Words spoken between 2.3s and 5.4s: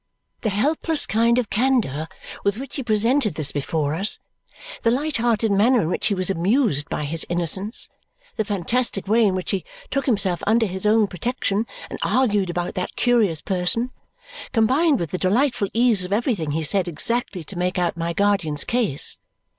with which he presented this before us, the light